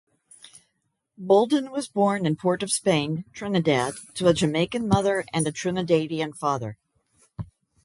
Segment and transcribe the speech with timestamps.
[1.19, 6.79] Boldon was born in Port-of-Spain, Trinidad to a Jamaican mother and Trinidadian father.